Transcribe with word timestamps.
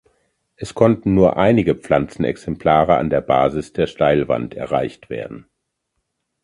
Es 0.55 0.73
konnten 0.73 1.13
nur 1.13 1.37
einige 1.37 1.75
Pflanzenexemplare 1.75 2.97
an 2.97 3.11
der 3.11 3.21
Basis 3.21 3.71
der 3.71 3.85
Steilwand 3.85 4.55
erreicht 4.55 5.11
werden. 5.11 5.45